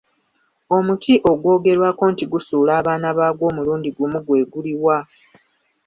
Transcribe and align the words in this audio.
Omuti 0.75 1.13
ogwogerwako 1.31 2.03
nti 2.11 2.23
gusuula 2.31 2.71
abaana 2.79 3.07
baagwo 3.17 3.43
omulundi 3.51 3.89
gumu 3.97 4.19
gwe 4.25 4.41
guli 4.51 4.73
wa? 4.83 4.97